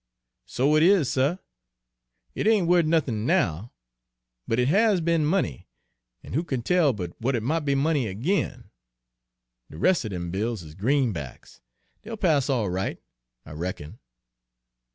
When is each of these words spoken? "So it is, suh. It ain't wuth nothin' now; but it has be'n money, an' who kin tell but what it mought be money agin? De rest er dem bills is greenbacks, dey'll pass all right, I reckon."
"So 0.47 0.75
it 0.75 0.81
is, 0.81 1.11
suh. 1.11 1.37
It 2.33 2.47
ain't 2.47 2.65
wuth 2.67 2.87
nothin' 2.87 3.23
now; 3.27 3.71
but 4.47 4.57
it 4.57 4.67
has 4.67 4.99
be'n 4.99 5.23
money, 5.27 5.67
an' 6.23 6.33
who 6.33 6.43
kin 6.43 6.63
tell 6.63 6.91
but 6.91 7.13
what 7.21 7.35
it 7.35 7.43
mought 7.43 7.65
be 7.65 7.75
money 7.75 8.07
agin? 8.07 8.71
De 9.69 9.77
rest 9.77 10.03
er 10.05 10.09
dem 10.09 10.31
bills 10.31 10.63
is 10.63 10.73
greenbacks, 10.73 11.61
dey'll 12.01 12.17
pass 12.17 12.49
all 12.49 12.67
right, 12.71 12.99
I 13.45 13.51
reckon." 13.51 13.99